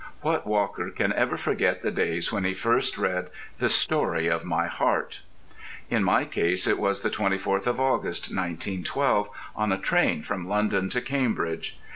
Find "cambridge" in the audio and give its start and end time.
11.01-11.77